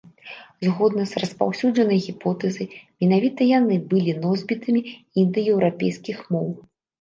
Згодна 0.67 1.03
з 1.09 1.19
распаўсюджанай 1.23 1.99
гіпотэзай, 2.05 2.67
менавіта 3.03 3.41
яны 3.51 3.75
былі 3.93 4.17
носьбітамі 4.25 4.81
індаеўрапейскіх 5.25 6.17
моў. 6.39 6.49